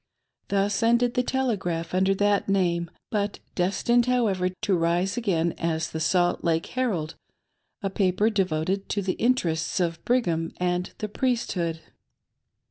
[0.47, 5.91] Thus ended the Telegraph under that name, but des tined, however, to rise again as
[5.91, 7.13] the Salt Lake Herald
[7.83, 11.81] ^z paper devoted to the interests of Brigham and the Priesthood.